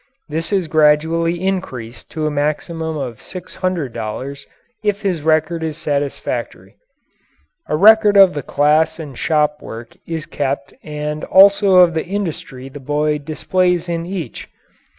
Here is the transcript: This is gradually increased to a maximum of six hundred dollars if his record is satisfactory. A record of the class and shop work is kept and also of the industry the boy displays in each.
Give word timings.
This 0.29 0.51
is 0.51 0.67
gradually 0.67 1.39
increased 1.45 2.09
to 2.13 2.25
a 2.25 2.31
maximum 2.31 2.97
of 2.97 3.21
six 3.21 3.53
hundred 3.57 3.93
dollars 3.93 4.47
if 4.83 5.03
his 5.03 5.21
record 5.21 5.61
is 5.61 5.77
satisfactory. 5.77 6.73
A 7.67 7.75
record 7.77 8.17
of 8.17 8.33
the 8.33 8.41
class 8.41 8.97
and 8.99 9.15
shop 9.15 9.61
work 9.61 9.95
is 10.07 10.25
kept 10.25 10.73
and 10.81 11.23
also 11.25 11.75
of 11.77 11.93
the 11.93 12.03
industry 12.07 12.67
the 12.67 12.79
boy 12.79 13.19
displays 13.19 13.87
in 13.87 14.07
each. 14.07 14.47